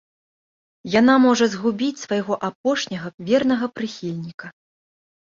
Яна 0.99 1.15
можа 1.25 1.45
згубіць 1.55 2.01
свайго 2.05 2.37
апошняга 2.47 3.07
вернага 3.27 3.69
прыхільніка. 3.75 4.47